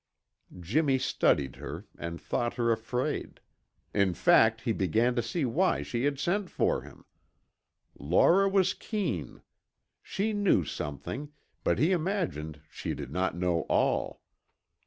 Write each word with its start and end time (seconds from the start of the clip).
Jimmy 0.59 0.97
studied 0.97 1.57
her 1.57 1.85
and 1.95 2.19
thought 2.19 2.55
her 2.55 2.71
afraid. 2.71 3.39
In 3.93 4.15
fact, 4.15 4.61
he 4.61 4.71
began 4.71 5.13
to 5.13 5.21
see 5.21 5.45
why 5.45 5.83
she 5.83 6.05
had 6.05 6.17
sent 6.17 6.49
for 6.49 6.81
him. 6.81 7.05
Laura 7.99 8.49
was 8.49 8.73
keen; 8.73 9.43
she 10.01 10.33
knew 10.33 10.65
something, 10.65 11.31
but 11.63 11.77
he 11.77 11.91
imagined 11.91 12.61
she 12.67 12.95
did 12.95 13.11
not 13.11 13.37
know 13.37 13.61
all. 13.69 14.23